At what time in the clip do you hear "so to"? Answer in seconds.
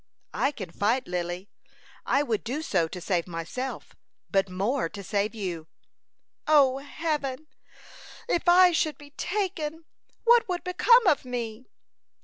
2.63-2.99